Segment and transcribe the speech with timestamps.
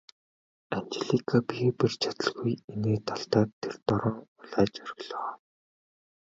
[0.75, 5.29] Анжелика биеэ барьж чадалгүй инээд алдаад тэр дороо улайж орхилоо.